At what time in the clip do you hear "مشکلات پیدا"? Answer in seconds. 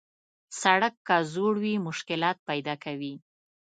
1.87-2.75